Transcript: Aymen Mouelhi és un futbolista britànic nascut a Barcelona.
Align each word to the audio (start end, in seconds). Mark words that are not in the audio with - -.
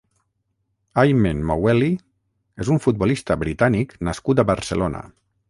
Aymen 1.01 1.43
Mouelhi 1.51 1.89
és 2.65 2.73
un 2.77 2.81
futbolista 2.87 3.39
britànic 3.45 3.95
nascut 4.09 4.43
a 4.43 4.49
Barcelona. 4.55 5.05